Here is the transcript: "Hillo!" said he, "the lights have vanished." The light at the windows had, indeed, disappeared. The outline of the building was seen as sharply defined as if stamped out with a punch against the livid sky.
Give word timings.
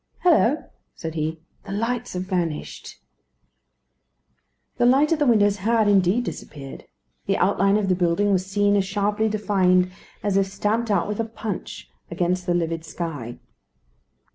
"Hillo!" 0.23 0.71
said 0.95 1.13
he, 1.13 1.41
"the 1.65 1.71
lights 1.71 2.13
have 2.13 2.23
vanished." 2.23 2.99
The 4.77 4.87
light 4.87 5.11
at 5.11 5.19
the 5.19 5.27
windows 5.27 5.57
had, 5.57 5.87
indeed, 5.87 6.23
disappeared. 6.23 6.85
The 7.27 7.37
outline 7.37 7.77
of 7.77 7.87
the 7.87 7.93
building 7.93 8.31
was 8.31 8.43
seen 8.43 8.75
as 8.75 8.83
sharply 8.83 9.29
defined 9.29 9.91
as 10.23 10.37
if 10.37 10.47
stamped 10.47 10.89
out 10.89 11.07
with 11.07 11.19
a 11.19 11.23
punch 11.25 11.87
against 12.09 12.47
the 12.47 12.55
livid 12.55 12.83
sky. 12.83 13.37